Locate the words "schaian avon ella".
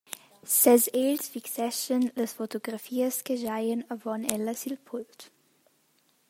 3.41-4.53